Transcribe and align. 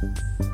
Thank 0.00 0.18
you. 0.40 0.53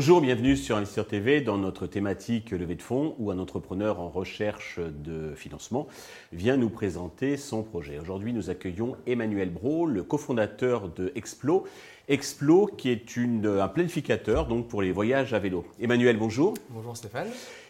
Bonjour, 0.00 0.20
bienvenue 0.20 0.56
sur 0.56 0.76
Investisseur 0.76 1.08
TV 1.08 1.40
dans 1.40 1.58
notre 1.58 1.88
thématique 1.88 2.52
levée 2.52 2.76
de 2.76 2.82
fonds 2.82 3.16
où 3.18 3.32
un 3.32 3.38
entrepreneur 3.40 3.98
en 3.98 4.08
recherche 4.08 4.78
de 4.78 5.34
financement 5.34 5.88
vient 6.32 6.56
nous 6.56 6.70
présenter 6.70 7.36
son 7.36 7.64
projet. 7.64 7.98
Aujourd'hui, 7.98 8.32
nous 8.32 8.48
accueillons 8.48 8.94
Emmanuel 9.08 9.50
Bro, 9.50 9.86
le 9.86 10.04
cofondateur 10.04 10.88
de 10.88 11.10
Explo. 11.16 11.64
Explo 12.06 12.66
qui 12.66 12.90
est 12.90 13.18
un 13.18 13.66
planificateur 13.66 14.46
donc 14.46 14.68
pour 14.68 14.82
les 14.82 14.92
voyages 14.92 15.34
à 15.34 15.40
vélo. 15.40 15.66
Emmanuel, 15.80 16.16
bonjour. 16.16 16.54
Bonjour 16.70 16.96
Stéphane. 16.96 17.26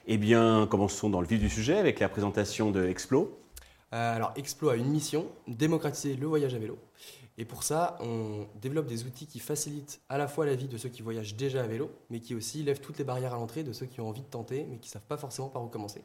Eh 0.06 0.18
bien, 0.18 0.68
commençons 0.70 1.08
dans 1.08 1.22
le 1.22 1.26
vif 1.26 1.40
du 1.40 1.48
sujet 1.48 1.78
avec 1.78 1.98
la 1.98 2.10
présentation 2.10 2.70
de 2.70 2.86
Explo. 2.86 3.38
Euh, 3.94 4.16
alors, 4.16 4.34
Explo 4.36 4.68
a 4.68 4.76
une 4.76 4.90
mission, 4.90 5.24
démocratiser 5.46 6.14
le 6.14 6.26
voyage 6.26 6.54
à 6.54 6.58
vélo. 6.58 6.76
Et 7.40 7.44
pour 7.44 7.62
ça, 7.62 7.96
on 8.00 8.48
développe 8.60 8.86
des 8.86 9.04
outils 9.04 9.28
qui 9.28 9.38
facilitent 9.38 10.00
à 10.08 10.18
la 10.18 10.26
fois 10.26 10.44
la 10.44 10.56
vie 10.56 10.66
de 10.66 10.76
ceux 10.76 10.88
qui 10.88 11.02
voyagent 11.02 11.36
déjà 11.36 11.62
à 11.62 11.66
vélo, 11.68 11.88
mais 12.10 12.18
qui 12.18 12.34
aussi 12.34 12.64
lèvent 12.64 12.80
toutes 12.80 12.98
les 12.98 13.04
barrières 13.04 13.32
à 13.32 13.36
l'entrée 13.36 13.62
de 13.62 13.72
ceux 13.72 13.86
qui 13.86 14.00
ont 14.00 14.08
envie 14.08 14.22
de 14.22 14.26
tenter, 14.26 14.66
mais 14.68 14.78
qui 14.78 14.88
ne 14.88 14.92
savent 14.92 15.06
pas 15.06 15.16
forcément 15.16 15.48
par 15.48 15.62
où 15.62 15.68
commencer. 15.68 16.02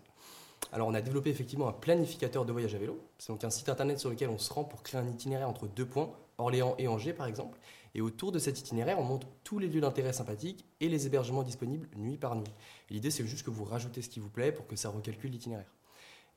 Alors 0.71 0.87
on 0.87 0.93
a 0.93 1.01
développé 1.01 1.31
effectivement 1.31 1.67
un 1.67 1.73
planificateur 1.73 2.45
de 2.45 2.51
voyage 2.51 2.75
à 2.75 2.77
vélo. 2.77 2.99
C'est 3.17 3.33
donc 3.33 3.43
un 3.43 3.49
site 3.49 3.67
internet 3.67 3.99
sur 3.99 4.11
lequel 4.11 4.29
on 4.29 4.37
se 4.37 4.53
rend 4.53 4.63
pour 4.63 4.83
créer 4.83 5.01
un 5.01 5.07
itinéraire 5.07 5.49
entre 5.49 5.67
deux 5.67 5.87
points, 5.87 6.11
Orléans 6.37 6.75
et 6.77 6.87
Angers 6.87 7.13
par 7.13 7.25
exemple. 7.25 7.57
Et 7.95 8.01
autour 8.01 8.31
de 8.31 8.37
cet 8.37 8.59
itinéraire, 8.59 8.99
on 8.99 9.03
monte 9.03 9.25
tous 9.43 9.57
les 9.57 9.67
lieux 9.67 9.81
d'intérêt 9.81 10.13
sympathiques 10.13 10.65
et 10.81 10.87
les 10.89 11.07
hébergements 11.07 11.43
disponibles 11.43 11.89
nuit 11.95 12.17
par 12.17 12.35
nuit. 12.35 12.53
L'idée 12.91 13.09
c'est 13.09 13.25
juste 13.25 13.43
que 13.43 13.51
vous 13.51 13.65
rajoutez 13.65 14.03
ce 14.03 14.09
qui 14.09 14.19
vous 14.19 14.29
plaît 14.29 14.51
pour 14.51 14.67
que 14.67 14.75
ça 14.75 14.89
recalcule 14.89 15.31
l'itinéraire. 15.31 15.71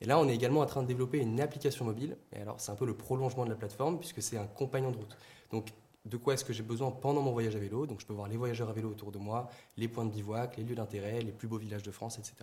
Et 0.01 0.05
là, 0.05 0.19
on 0.19 0.27
est 0.27 0.35
également 0.35 0.61
en 0.61 0.65
train 0.65 0.83
de 0.83 0.87
développer 0.87 1.17
une 1.19 1.39
application 1.41 1.85
mobile. 1.85 2.17
Et 2.33 2.41
alors, 2.41 2.59
c'est 2.59 2.71
un 2.71 2.75
peu 2.75 2.85
le 2.85 2.95
prolongement 2.95 3.45
de 3.45 3.49
la 3.49 3.55
plateforme 3.55 3.99
puisque 3.99 4.21
c'est 4.21 4.37
un 4.37 4.45
compagnon 4.45 4.91
de 4.91 4.97
route. 4.97 5.17
Donc, 5.51 5.73
de 6.05 6.17
quoi 6.17 6.35
est-ce 6.35 6.45
que 6.45 6.53
j'ai 6.53 6.63
besoin 6.63 6.91
pendant 6.91 7.21
mon 7.21 7.31
voyage 7.31 7.55
à 7.55 7.59
vélo? 7.59 7.85
Donc, 7.85 7.99
je 7.99 8.05
peux 8.05 8.13
voir 8.13 8.27
les 8.27 8.37
voyageurs 8.37 8.69
à 8.69 8.73
vélo 8.73 8.89
autour 8.89 9.11
de 9.11 9.17
moi, 9.17 9.49
les 9.75 9.87
points 9.87 10.05
de 10.05 10.11
bivouac, 10.11 10.57
les 10.57 10.63
lieux 10.63 10.75
d'intérêt, 10.75 11.21
les 11.21 11.31
plus 11.31 11.47
beaux 11.47 11.57
villages 11.57 11.83
de 11.83 11.91
France, 11.91 12.17
etc. 12.17 12.35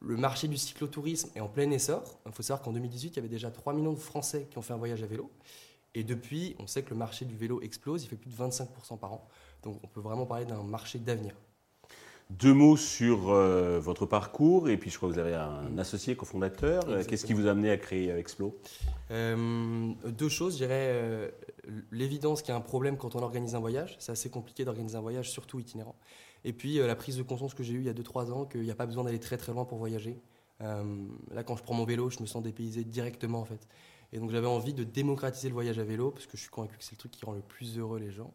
Le 0.00 0.16
marché 0.16 0.48
du 0.48 0.56
cyclotourisme 0.56 1.30
est 1.36 1.40
en 1.40 1.48
plein 1.48 1.70
essor. 1.70 2.02
Il 2.26 2.32
faut 2.32 2.42
savoir 2.42 2.62
qu'en 2.62 2.72
2018, 2.72 3.10
il 3.10 3.16
y 3.16 3.18
avait 3.20 3.28
déjà 3.28 3.50
3 3.52 3.72
millions 3.72 3.92
de 3.92 3.98
Français 3.98 4.48
qui 4.50 4.58
ont 4.58 4.62
fait 4.62 4.72
un 4.72 4.78
voyage 4.78 5.02
à 5.02 5.06
vélo. 5.06 5.30
Et 5.94 6.02
depuis, 6.04 6.56
on 6.58 6.66
sait 6.66 6.82
que 6.82 6.90
le 6.90 6.96
marché 6.96 7.24
du 7.24 7.36
vélo 7.36 7.60
explose, 7.60 8.02
il 8.02 8.08
fait 8.08 8.16
plus 8.16 8.30
de 8.30 8.36
25% 8.36 8.98
par 8.98 9.12
an. 9.12 9.28
Donc 9.62 9.78
on 9.84 9.86
peut 9.86 10.00
vraiment 10.00 10.26
parler 10.26 10.44
d'un 10.44 10.62
marché 10.62 10.98
d'avenir. 10.98 11.36
Deux 12.38 12.54
mots 12.54 12.78
sur 12.78 13.30
euh, 13.30 13.78
votre 13.78 14.06
parcours, 14.06 14.70
et 14.70 14.78
puis 14.78 14.90
je 14.90 14.96
crois 14.96 15.08
que 15.10 15.14
vous 15.14 15.20
avez 15.20 15.34
un 15.34 15.76
associé 15.76 16.16
cofondateur. 16.16 16.82
Euh, 16.88 17.04
qu'est-ce 17.06 17.26
qui 17.26 17.34
vous 17.34 17.46
a 17.46 17.50
amené 17.50 17.70
à 17.70 17.76
créer 17.76 18.10
euh, 18.10 18.18
Explo? 18.18 18.58
Deux 19.10 20.28
choses, 20.30 20.54
je 20.54 20.64
dirais 20.64 21.34
l'évidence 21.90 22.40
qu'il 22.40 22.50
y 22.50 22.54
a 22.54 22.56
un 22.56 22.62
problème 22.62 22.96
quand 22.96 23.16
on 23.16 23.22
organise 23.22 23.54
un 23.54 23.60
voyage. 23.60 23.96
C'est 23.98 24.12
assez 24.12 24.30
compliqué 24.30 24.64
d'organiser 24.64 24.96
un 24.96 25.02
voyage, 25.02 25.30
surtout 25.30 25.60
itinérant. 25.60 25.94
Et 26.44 26.54
puis 26.54 26.78
la 26.78 26.96
prise 26.96 27.18
de 27.18 27.22
conscience 27.22 27.52
que 27.52 27.62
j'ai 27.62 27.74
eue 27.74 27.80
il 27.80 27.86
y 27.86 27.90
a 27.90 27.94
2-3 27.94 28.32
ans, 28.32 28.46
qu'il 28.46 28.62
n'y 28.62 28.70
a 28.70 28.74
pas 28.74 28.86
besoin 28.86 29.04
d'aller 29.04 29.20
très 29.20 29.36
très 29.36 29.52
loin 29.52 29.66
pour 29.66 29.76
voyager. 29.76 30.18
là, 30.60 31.42
quand 31.44 31.56
je 31.56 31.62
prends 31.62 31.74
mon 31.74 31.84
vélo, 31.84 32.08
je 32.08 32.20
me 32.20 32.26
sens 32.26 32.42
dépaysé 32.42 32.84
directement 32.84 33.40
en 33.40 33.44
fait. 33.44 33.68
Et 34.12 34.18
donc 34.18 34.30
j'avais 34.30 34.46
envie 34.46 34.74
de 34.74 34.84
démocratiser 34.84 35.48
le 35.48 35.54
voyage 35.54 35.78
à 35.78 35.84
vélo, 35.84 36.10
parce 36.10 36.26
que 36.26 36.36
je 36.36 36.42
suis 36.42 36.50
convaincu 36.50 36.78
que 36.78 36.84
c'est 36.84 36.92
le 36.92 36.98
truc 36.98 37.12
qui 37.12 37.24
rend 37.24 37.32
le 37.32 37.42
plus 37.42 37.78
heureux 37.78 37.98
les 37.98 38.10
gens. 38.10 38.32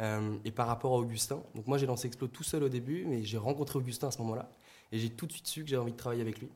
Euh, 0.00 0.36
et 0.44 0.52
par 0.52 0.68
rapport 0.68 0.92
à 0.92 0.96
Augustin, 0.96 1.42
donc 1.54 1.66
moi 1.66 1.76
j'ai 1.76 1.86
lancé 1.86 2.06
Explo 2.06 2.28
tout 2.28 2.44
seul 2.44 2.62
au 2.62 2.68
début, 2.68 3.04
mais 3.04 3.24
j'ai 3.24 3.38
rencontré 3.38 3.78
Augustin 3.78 4.08
à 4.08 4.10
ce 4.10 4.18
moment-là, 4.18 4.50
et 4.92 4.98
j'ai 4.98 5.10
tout 5.10 5.26
de 5.26 5.32
suite 5.32 5.46
su 5.46 5.64
que 5.64 5.68
j'avais 5.68 5.82
envie 5.82 5.92
de 5.92 5.96
travailler 5.96 6.22
avec 6.22 6.38
lui. 6.38 6.48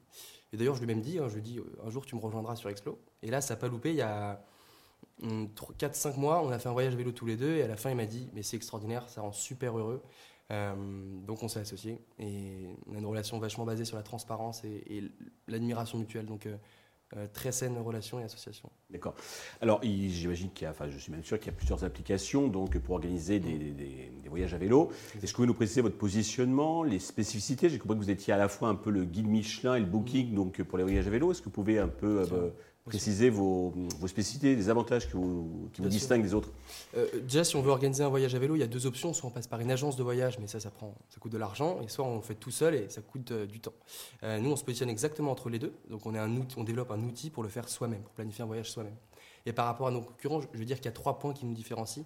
Et 0.52 0.56
d'ailleurs, 0.56 0.74
je 0.74 0.80
lui 0.80 0.90
ai 0.90 0.94
même 0.94 1.02
dit, 1.02 1.18
hein, 1.18 1.28
je 1.28 1.34
lui 1.34 1.40
ai 1.40 1.42
dit, 1.42 1.58
euh, 1.58 1.64
un 1.84 1.90
jour 1.90 2.06
tu 2.06 2.14
me 2.14 2.20
rejoindras 2.20 2.56
sur 2.56 2.68
Explo. 2.68 2.98
Et 3.22 3.30
là, 3.30 3.40
ça 3.40 3.54
n'a 3.54 3.60
pas 3.60 3.68
loupé, 3.68 3.90
il 3.90 3.96
y 3.96 4.02
a 4.02 4.44
4-5 5.22 6.18
mois, 6.18 6.42
on 6.42 6.50
a 6.50 6.58
fait 6.58 6.68
un 6.68 6.72
voyage 6.72 6.94
vélo 6.94 7.10
tous 7.10 7.26
les 7.26 7.36
deux, 7.36 7.56
et 7.56 7.62
à 7.62 7.68
la 7.68 7.76
fin, 7.76 7.90
il 7.90 7.96
m'a 7.96 8.06
dit, 8.06 8.28
mais 8.32 8.42
c'est 8.42 8.56
extraordinaire, 8.56 9.08
ça 9.08 9.22
rend 9.22 9.32
super 9.32 9.76
heureux. 9.76 10.02
Euh, 10.50 10.74
donc 11.26 11.42
on 11.42 11.48
s'est 11.48 11.60
associés, 11.60 11.98
et 12.18 12.66
on 12.86 12.94
a 12.94 12.98
une 12.98 13.06
relation 13.06 13.38
vachement 13.38 13.64
basée 13.64 13.84
sur 13.84 13.96
la 13.96 14.02
transparence 14.02 14.62
et, 14.64 15.02
l'admiration 15.48 15.98
mutuelle. 15.98 16.26
Donc 16.26 16.46
très 17.32 17.52
saine 17.52 17.76
relation 17.78 18.20
et 18.20 18.24
association. 18.24 18.70
D'accord. 18.90 19.14
Alors, 19.60 19.80
j'imagine 19.82 20.50
qu'il 20.50 20.64
y 20.64 20.66
a, 20.66 20.70
enfin, 20.70 20.88
je 20.88 20.98
suis 20.98 21.12
même 21.12 21.24
sûr 21.24 21.38
qu'il 21.38 21.46
y 21.46 21.54
a 21.54 21.56
plusieurs 21.56 21.84
applications 21.84 22.48
donc, 22.48 22.78
pour 22.78 22.94
organiser 22.94 23.40
des, 23.40 23.58
des, 23.58 24.28
voyages 24.28 24.54
à 24.54 24.58
vélo. 24.58 24.90
Est-ce 25.14 25.20
que 25.20 25.26
vous 25.26 25.34
pouvez 25.34 25.46
nous 25.46 25.54
préciser 25.54 25.82
votre 25.82 25.98
positionnement, 25.98 26.82
les 26.82 26.98
spécificités? 26.98 27.68
J'ai 27.68 27.78
compris 27.78 27.98
que 27.98 28.02
vous 28.02 28.10
étiez 28.10 28.32
à 28.32 28.38
la 28.38 28.48
fois 28.48 28.68
un 28.68 28.74
peu 28.74 28.90
le 28.90 29.04
guide 29.04 29.26
Michelin 29.26 29.74
et 29.74 29.80
le 29.80 29.86
booking 29.86 30.34
donc, 30.34 30.62
pour 30.62 30.78
les 30.78 30.84
voyages 30.84 31.06
à 31.06 31.10
vélo. 31.10 31.32
Est-ce 31.32 31.40
que 31.40 31.46
vous 31.46 31.50
pouvez 31.50 31.78
un 31.78 31.88
peu 31.88 32.22
euh, 32.32 32.48
préciser 32.84 33.30
vos, 33.30 33.72
vos, 34.00 34.08
spécificités, 34.08 34.56
les 34.56 34.68
avantages 34.68 35.06
qui 35.06 35.12
vous, 35.12 35.70
qui 35.72 35.80
vous 35.82 35.88
distinguent 35.88 36.22
des 36.22 36.34
autres 36.34 36.50
euh, 36.96 37.06
Déjà, 37.22 37.44
si 37.44 37.54
on 37.54 37.62
veut 37.62 37.70
organiser 37.70 38.02
un 38.02 38.08
voyage 38.08 38.34
à 38.34 38.38
vélo, 38.38 38.56
il 38.56 38.58
y 38.58 38.64
a 38.64 38.66
deux 38.66 38.86
options. 38.86 39.12
Soit 39.12 39.28
on 39.28 39.32
passe 39.32 39.46
par 39.46 39.60
une 39.60 39.70
agence 39.70 39.96
de 39.96 40.02
voyage, 40.02 40.38
mais 40.40 40.48
ça, 40.48 40.58
ça, 40.58 40.70
prend, 40.70 40.94
ça 41.08 41.20
coûte 41.20 41.32
de 41.32 41.38
l'argent, 41.38 41.80
et 41.82 41.88
soit 41.88 42.04
on 42.04 42.16
le 42.16 42.22
fait 42.22 42.34
tout 42.34 42.50
seul 42.50 42.74
et 42.74 42.88
ça 42.88 43.00
coûte 43.00 43.30
euh, 43.30 43.46
du 43.46 43.60
temps. 43.60 43.74
Euh, 44.24 44.38
nous, 44.38 44.50
on 44.50 44.56
se 44.56 44.64
positionne 44.64 44.90
exactement 44.90 45.30
entre 45.30 45.48
les 45.48 45.58
deux. 45.58 45.72
Donc, 45.90 46.04
on, 46.06 46.14
est 46.14 46.18
un 46.18 46.36
outil, 46.36 46.58
on 46.58 46.64
développe 46.64 46.90
un 46.90 47.02
outil 47.02 47.30
pour 47.30 47.42
le 47.42 47.48
faire 47.48 47.68
soi-même, 47.68 48.02
pour 48.02 48.12
planifier 48.12 48.42
un 48.42 48.46
voyage 48.46 48.70
soi-même. 48.70 48.96
Et 49.46 49.52
par 49.52 49.66
rapport 49.66 49.88
à 49.88 49.90
nos 49.90 50.02
concurrents, 50.02 50.40
je 50.52 50.58
veux 50.58 50.64
dire 50.64 50.76
qu'il 50.76 50.86
y 50.86 50.88
a 50.88 50.92
trois 50.92 51.18
points 51.18 51.32
qui 51.32 51.46
nous 51.46 51.54
différencient. 51.54 52.04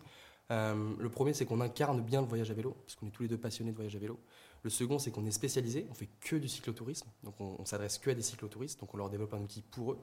Le 0.50 1.08
premier, 1.08 1.32
c'est 1.34 1.46
qu'on 1.46 1.60
incarne 1.60 2.00
bien 2.00 2.20
le 2.20 2.26
voyage 2.26 2.50
à 2.50 2.54
vélo, 2.54 2.76
parce 2.84 2.94
qu'on 2.94 3.06
est 3.06 3.10
tous 3.10 3.22
les 3.22 3.28
deux 3.28 3.38
passionnés 3.38 3.70
de 3.70 3.76
voyage 3.76 3.96
à 3.96 3.98
vélo. 3.98 4.18
Le 4.62 4.70
second, 4.70 4.98
c'est 4.98 5.10
qu'on 5.10 5.26
est 5.26 5.30
spécialisé, 5.30 5.86
on 5.90 5.94
fait 5.94 6.08
que 6.20 6.36
du 6.36 6.48
cyclotourisme, 6.48 7.08
donc 7.22 7.34
on, 7.40 7.56
on 7.58 7.64
s'adresse 7.64 7.98
que 7.98 8.10
à 8.10 8.14
des 8.14 8.22
cyclotouristes, 8.22 8.80
donc 8.80 8.92
on 8.94 8.96
leur 8.96 9.10
développe 9.10 9.34
un 9.34 9.40
outil 9.40 9.62
pour 9.62 9.92
eux. 9.92 9.98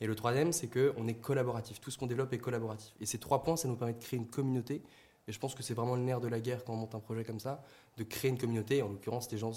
Et 0.00 0.06
le 0.06 0.14
troisième, 0.14 0.52
c'est 0.52 0.68
qu'on 0.68 1.06
est 1.06 1.14
collaboratif. 1.14 1.80
Tout 1.80 1.90
ce 1.90 1.98
qu'on 1.98 2.06
développe 2.06 2.32
est 2.32 2.38
collaboratif. 2.38 2.94
Et 3.00 3.06
ces 3.06 3.18
trois 3.18 3.42
points, 3.42 3.56
ça 3.56 3.68
nous 3.68 3.76
permet 3.76 3.94
de 3.94 4.02
créer 4.02 4.18
une 4.18 4.26
communauté. 4.26 4.82
Et 5.26 5.32
je 5.32 5.38
pense 5.38 5.54
que 5.54 5.62
c'est 5.62 5.74
vraiment 5.74 5.96
le 5.96 6.02
nerf 6.02 6.20
de 6.20 6.28
la 6.28 6.40
guerre 6.40 6.64
quand 6.64 6.74
on 6.74 6.76
monte 6.76 6.94
un 6.94 7.00
projet 7.00 7.24
comme 7.24 7.40
ça, 7.40 7.64
de 7.96 8.04
créer 8.04 8.30
une 8.30 8.38
communauté. 8.38 8.82
En 8.82 8.88
l'occurrence, 8.88 9.30
les 9.30 9.38
gens 9.38 9.52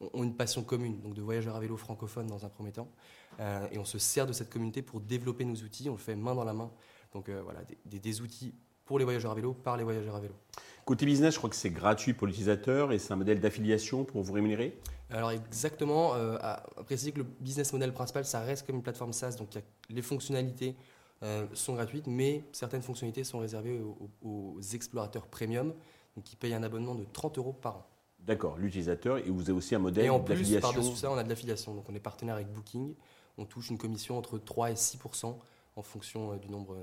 ont 0.00 0.22
une 0.22 0.34
passion 0.34 0.62
commune, 0.62 1.00
donc 1.00 1.14
de 1.14 1.20
voyageurs 1.20 1.56
à 1.56 1.60
vélo 1.60 1.76
francophones 1.76 2.28
dans 2.28 2.46
un 2.46 2.48
premier 2.48 2.72
temps. 2.72 2.88
Euh, 3.40 3.68
et 3.72 3.78
on 3.78 3.84
se 3.84 3.98
sert 3.98 4.26
de 4.26 4.32
cette 4.32 4.50
communauté 4.50 4.80
pour 4.80 5.00
développer 5.00 5.44
nos 5.44 5.56
outils. 5.56 5.88
On 5.88 5.94
le 5.94 5.98
fait 5.98 6.16
main 6.16 6.34
dans 6.34 6.44
la 6.44 6.54
main. 6.54 6.70
Donc 7.12 7.28
euh, 7.28 7.42
voilà, 7.42 7.60
des 7.84 8.20
outils 8.22 8.54
pour 8.90 8.98
les 8.98 9.04
voyageurs 9.04 9.30
à 9.30 9.36
vélo, 9.36 9.54
par 9.54 9.76
les 9.76 9.84
voyageurs 9.84 10.16
à 10.16 10.18
vélo. 10.18 10.34
Côté 10.84 11.06
business, 11.06 11.34
je 11.34 11.38
crois 11.38 11.48
que 11.48 11.54
c'est 11.54 11.70
gratuit 11.70 12.12
pour 12.12 12.26
l'utilisateur 12.26 12.90
et 12.90 12.98
c'est 12.98 13.12
un 13.12 13.16
modèle 13.16 13.38
d'affiliation 13.38 14.02
pour 14.04 14.20
vous 14.20 14.32
rémunérer? 14.32 14.76
Alors 15.10 15.30
exactement, 15.30 16.16
euh, 16.16 16.36
à 16.40 16.64
préciser 16.84 17.12
que 17.12 17.18
le 17.18 17.26
business 17.38 17.72
model 17.72 17.92
principal, 17.92 18.24
ça 18.24 18.40
reste 18.40 18.66
comme 18.66 18.74
une 18.74 18.82
plateforme 18.82 19.12
SaaS, 19.12 19.36
donc 19.36 19.50
les 19.90 20.02
fonctionnalités 20.02 20.74
euh, 21.22 21.46
sont 21.54 21.74
gratuites, 21.74 22.08
mais 22.08 22.42
certaines 22.50 22.82
fonctionnalités 22.82 23.22
sont 23.22 23.38
réservées 23.38 23.80
aux, 24.22 24.60
explorateurs 24.74 25.28
premium, 25.28 25.72
donc 26.16 26.24
qui 26.24 26.34
payent 26.34 26.54
un 26.54 26.64
abonnement 26.64 26.96
de 26.96 27.04
30 27.04 27.38
euros 27.38 27.52
par 27.52 27.76
an. 27.76 27.86
D'accord, 28.18 28.58
l'utilisateur, 28.58 29.18
et 29.18 29.30
vous 29.30 29.42
avez 29.42 29.52
aussi 29.52 29.76
un 29.76 29.78
modèle 29.78 30.06
d'affiliation 30.06 30.54
Et 30.54 30.56
en 30.56 30.72
plus, 30.72 30.82
par-dessus 30.82 30.96
ça, 30.96 31.12
on 31.12 31.16
a 31.16 31.22
de 31.22 31.28
l'affiliation, 31.28 31.74
donc 31.74 31.88
on 31.88 31.94
est 31.94 32.00
partenaire 32.00 32.34
avec 32.34 32.52
Booking, 32.52 32.96
on 33.38 33.44
touche 33.44 33.70
une 33.70 33.78
commission 33.78 34.18
entre 34.18 34.36
3 34.36 34.72
et 34.72 34.76
6 34.76 34.98
en 35.76 35.82
fonction 35.82 36.32
euh, 36.32 36.38
du 36.38 36.48
nombre 36.48 36.76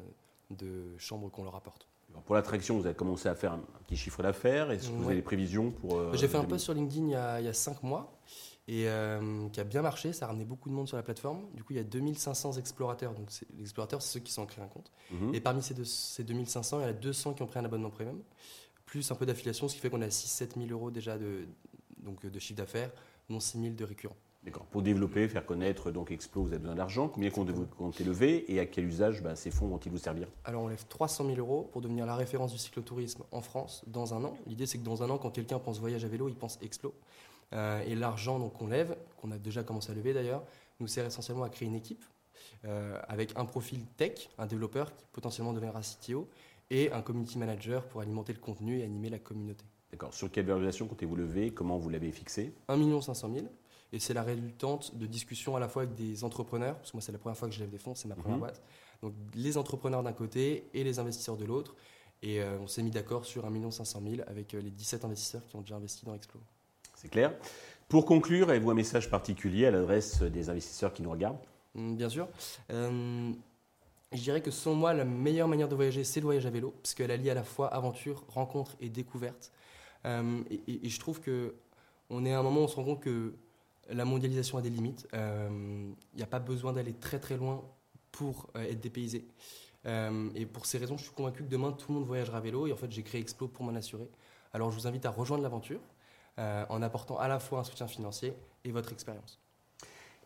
de 0.51 0.97
chambres 0.97 1.29
qu'on 1.29 1.43
leur 1.43 1.55
apporte. 1.55 1.85
Pour 2.25 2.35
l'attraction, 2.35 2.77
vous 2.77 2.85
avez 2.85 2.95
commencé 2.95 3.29
à 3.29 3.35
faire 3.35 3.53
un, 3.53 3.61
petit 3.85 3.95
chiffre 3.95 4.21
d'affaires. 4.21 4.71
Est-ce 4.71 4.89
que 4.89 4.93
vous 4.93 5.05
avez 5.05 5.15
des 5.15 5.21
prévisions 5.21 5.71
pour 5.71 5.97
euh, 5.97 6.13
J'ai 6.13 6.27
fait 6.27 6.37
un 6.37 6.43
post 6.43 6.65
sur 6.65 6.73
LinkedIn 6.73 7.05
il 7.05 7.11
y 7.11 7.15
a, 7.15 7.39
il 7.39 7.53
5 7.53 7.83
mois 7.83 8.19
et 8.67 8.89
euh, 8.89 9.47
qui 9.49 9.61
a 9.61 9.63
bien 9.63 9.81
marché. 9.81 10.11
Ça 10.11 10.25
a 10.25 10.27
ramené 10.27 10.43
beaucoup 10.43 10.69
de 10.69 10.73
monde 10.73 10.87
sur 10.87 10.97
la 10.97 11.03
plateforme. 11.03 11.45
Du 11.53 11.63
coup, 11.63 11.71
il 11.73 11.77
y 11.77 11.79
a 11.79 11.83
2500 11.83 12.53
explorateurs. 12.53 13.13
Donc, 13.13 13.29
les 13.55 13.61
explorateurs, 13.61 14.01
c'est 14.01 14.11
ceux 14.11 14.19
qui 14.19 14.33
sont 14.33 14.45
créés 14.45 14.63
un 14.63 14.67
compte. 14.67 14.91
Mhm. 15.11 15.33
Et 15.33 15.39
parmi 15.39 15.61
ces, 15.61 15.73
ces 15.85 16.23
2500, 16.23 16.79
il 16.79 16.83
y 16.83 16.85
en 16.85 16.89
a 16.89 16.93
200 16.93 17.33
qui 17.33 17.43
ont 17.43 17.47
pris 17.47 17.59
un 17.59 17.65
abonnement 17.65 17.89
premium, 17.89 18.21
plus 18.85 19.09
un 19.09 19.15
peu 19.15 19.25
d'affiliation, 19.25 19.69
ce 19.69 19.75
qui 19.75 19.79
fait 19.79 19.89
qu'on 19.89 20.01
a 20.01 20.07
6-7 20.07 20.55
000 20.57 20.69
euros 20.71 20.91
déjà 20.91 21.17
de, 21.17 21.47
donc, 21.99 22.25
de 22.25 22.39
chiffre 22.39 22.57
d'affaires, 22.57 22.91
non 23.29 23.39
6 23.39 23.61
000 23.61 23.75
de 23.75 23.83
récurrents. 23.85 24.17
D'accord. 24.47 24.65
Pour 24.67 24.81
développer, 24.81 25.27
faire 25.27 25.45
connaître 25.45 25.91
donc 25.91 26.09
Explo, 26.09 26.43
vous 26.43 26.47
avez 26.53 26.59
besoin 26.59 26.75
d'argent. 26.75 27.09
Combien 27.09 27.29
comptez 27.29 28.03
lever 28.05 28.49
et 28.49 28.61
à 28.61 28.65
quel 28.65 28.85
usage 28.85 29.21
bah, 29.21 29.35
ces 29.35 29.51
fonds 29.51 29.67
vont-ils 29.67 29.91
vous 29.91 29.97
servir? 29.97 30.29
Alors 30.45 30.63
on 30.63 30.69
lève 30.69 30.85
300 30.87 31.25
000 31.25 31.37
euros 31.37 31.67
pour 31.73 31.81
devenir 31.81 32.05
la 32.05 32.15
référence 32.15 32.53
du 32.53 32.57
cyclotourisme 32.57 33.23
en 33.33 33.41
France 33.41 33.83
dans 33.87 34.13
un 34.13 34.23
an. 34.23 34.37
L'idée 34.47 34.65
c'est 34.65 34.77
que 34.77 34.85
dans 34.85 35.03
un 35.03 35.09
an, 35.09 35.17
quand 35.17 35.31
quelqu'un 35.31 35.59
pense 35.59 35.81
voyage 35.81 36.05
à 36.05 36.07
vélo, 36.07 36.29
il 36.29 36.35
pense 36.35 36.59
Explo. 36.61 36.93
Euh, 37.51 37.83
et 37.85 37.93
l'argent 37.95 38.39
qu'on 38.47 38.67
lève, 38.67 38.95
qu'on 39.17 39.31
a 39.31 39.37
déjà 39.37 39.63
commencé 39.63 39.91
à 39.91 39.95
lever 39.95 40.13
d'ailleurs, 40.13 40.45
nous 40.79 40.87
sert 40.87 41.05
essentiellement 41.05 41.43
à 41.43 41.49
créer 41.49 41.67
une 41.67 41.75
équipe 41.75 42.05
euh, 42.63 42.97
avec 43.09 43.33
un 43.35 43.43
profil 43.43 43.85
tech, 43.97 44.29
un 44.37 44.45
développeur 44.45 44.95
qui 44.95 45.03
potentiellement 45.11 45.51
deviendra 45.51 45.81
CTO 45.81 46.25
et 46.69 46.89
un 46.93 47.01
community 47.01 47.37
manager 47.37 47.83
pour 47.83 47.99
alimenter 47.99 48.31
le 48.31 48.39
contenu 48.39 48.79
et 48.79 48.83
animer 48.85 49.09
la 49.09 49.19
communauté. 49.19 49.65
D'accord. 49.91 50.13
Sur 50.13 50.31
quelle 50.31 50.45
valorisation 50.45 50.87
comptez-vous 50.87 51.17
lever? 51.17 51.51
Comment 51.51 51.77
vous 51.77 51.89
l'avez 51.89 52.13
fixé? 52.13 52.53
1 52.69 53.01
500 53.01 53.29
000. 53.33 53.47
Et 53.93 53.99
c'est 53.99 54.13
la 54.13 54.23
résultante 54.23 54.97
de 54.97 55.05
discussions 55.05 55.55
à 55.55 55.59
la 55.59 55.69
fois 55.69 55.83
avec 55.83 55.95
des 55.95 56.23
entrepreneurs, 56.23 56.75
parce 56.75 56.91
que 56.91 56.97
moi 56.97 57.01
c'est 57.01 57.11
la 57.11 57.17
première 57.17 57.37
fois 57.37 57.47
que 57.47 57.53
je 57.53 57.59
lève 57.59 57.69
des 57.69 57.77
fonds, 57.77 57.95
c'est 57.95 58.07
ma 58.07 58.15
première 58.15 58.37
mhm. 58.37 58.41
boîte. 58.41 58.61
Donc 59.01 59.13
les 59.35 59.57
entrepreneurs 59.57 60.03
d'un 60.03 60.13
côté 60.13 60.67
et 60.73 60.83
les 60.83 60.99
investisseurs 60.99 61.37
de 61.37 61.45
l'autre. 61.45 61.75
Et 62.23 62.41
euh, 62.41 62.57
on 62.59 62.67
s'est 62.67 62.81
mis 62.81 62.89
d'accord 62.89 63.25
sur 63.25 63.45
1 63.45 63.71
500 63.71 64.01
000 64.03 64.21
avec 64.27 64.53
euh, 64.53 64.59
les 64.59 64.71
17 64.71 65.05
investisseurs 65.05 65.45
qui 65.45 65.55
ont 65.55 65.61
déjà 65.61 65.75
investi 65.75 66.03
dans 66.03 66.15
Explo. 66.15 66.39
C'est 66.95 67.09
clair. 67.09 67.33
Pour 67.87 68.05
conclure, 68.05 68.49
avez-vous 68.49 68.71
un 68.71 68.75
message 68.75 69.09
particulier 69.09 69.67
à 69.67 69.71
l'adresse 69.71 70.23
des 70.23 70.49
investisseurs 70.49 70.93
qui 70.93 71.03
nous 71.03 71.11
regardent? 71.11 71.37
Mm, 71.75 71.95
bien 71.95 72.09
sûr. 72.09 72.27
Euh, 72.71 73.31
je 74.11 74.21
dirais 74.21 74.41
que 74.41 74.51
selon 74.51 74.75
moi, 74.75 74.93
la 74.93 75.05
meilleure 75.05 75.47
manière 75.47 75.67
de 75.67 75.75
voyager, 75.75 76.03
c'est 76.03 76.19
le 76.19 76.25
voyage 76.25 76.45
à 76.45 76.49
vélo, 76.49 76.73
parce 76.81 76.93
qu'elle 76.93 77.11
allie 77.11 77.29
à 77.29 77.33
la 77.33 77.43
fois 77.43 77.67
aventure, 77.67 78.23
rencontre 78.29 78.75
et 78.79 78.89
découverte. 78.89 79.51
Euh, 80.05 80.41
et, 80.49 80.89
je 80.89 80.99
trouve 80.99 81.19
que 81.19 81.55
on 82.09 82.25
est 82.25 82.33
à 82.33 82.39
un 82.39 82.43
moment 82.43 82.61
où 82.61 82.63
on 82.63 82.67
se 82.67 82.75
rend 82.75 82.85
compte 82.85 83.01
que 83.01 83.33
la 83.89 84.05
mondialisation 84.05 84.57
a 84.57 84.61
des 84.61 84.69
limites. 84.69 85.07
Il 85.13 85.19
euh, 85.19 85.89
n'y 86.15 86.23
a 86.23 86.27
pas 86.27 86.39
besoin 86.39 86.73
d'aller 86.73 86.93
très 86.93 87.19
très 87.19 87.37
loin 87.37 87.63
pour 88.11 88.47
être 88.55 88.79
dépaysé. 88.79 89.27
et 89.85 90.45
pour 90.45 90.65
ces 90.65 90.79
raisons, 90.79 90.97
je 90.97 91.03
suis 91.03 91.13
convaincu 91.13 91.43
que 91.43 91.49
demain, 91.49 91.71
tout 91.71 91.91
le 91.91 91.99
monde 91.99 92.07
voyagera 92.07 92.37
à 92.37 92.41
vélo. 92.41 92.65
Et 92.65 92.73
en 92.73 92.75
fait, 92.75 92.91
j'ai 92.91 93.03
créé 93.03 93.21
Explo 93.21 93.47
pour 93.47 93.63
m'en 93.63 93.75
assurer. 93.75 94.09
Alors, 94.53 94.71
je 94.71 94.79
vous 94.79 94.87
invite 94.87 95.05
à 95.05 95.11
rejoindre 95.11 95.43
l'aventure 95.43 95.81
en 96.37 96.81
apportant 96.81 97.19
à 97.19 97.27
la 97.27 97.39
fois 97.39 97.59
un 97.59 97.63
soutien 97.63 97.87
financier 97.87 98.33
et 98.63 98.71
votre 98.71 98.91
expérience. 98.91 99.39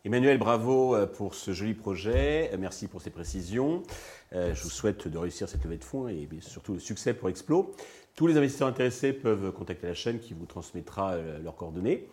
Emmanuel, 0.03 0.39
bravo 0.39 0.95
euh, 0.95 1.05
pour 1.05 1.35
ce 1.35 1.53
joli 1.53 1.75
projet. 1.75 2.49
Euh, 2.51 2.57
merci 2.59 2.87
pour 2.87 3.03
ces 3.03 3.11
précisions. 3.11 3.83
Euh, 4.33 4.55
je 4.55 4.63
vous 4.63 4.71
souhaite 4.71 5.07
de 5.07 5.15
réussir 5.15 5.47
cette 5.47 5.63
levée 5.63 5.77
de 5.77 5.83
fonds 5.83 6.07
et 6.07 6.27
surtout 6.39 6.73
le 6.73 6.79
succès 6.79 7.13
pour 7.13 7.29
Explo. 7.29 7.75
Tous 8.15 8.25
les 8.25 8.35
investisseurs 8.35 8.67
intéressés 8.67 9.13
peuvent 9.13 9.51
contacter 9.51 9.85
la 9.85 9.93
chaîne 9.93 10.17
qui 10.17 10.33
vous 10.33 10.47
transmettra 10.47 11.17
leurs 11.17 11.55
coordonnées. 11.55 12.09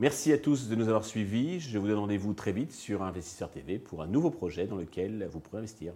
Merci 0.00 0.32
à 0.32 0.38
tous 0.38 0.68
de 0.68 0.76
nous 0.76 0.86
avoir 0.86 1.04
suivis. 1.04 1.58
Je 1.58 1.76
vous 1.76 1.88
donne 1.88 1.98
rendez-vous 1.98 2.32
très 2.32 2.52
vite 2.52 2.70
sur 2.70 3.02
Investisseur 3.02 3.50
TV 3.50 3.80
pour 3.80 4.00
un 4.00 4.06
nouveau 4.06 4.30
projet 4.30 4.68
dans 4.68 4.76
lequel 4.76 5.28
vous 5.28 5.40
pourrez 5.40 5.58
investir. 5.58 5.92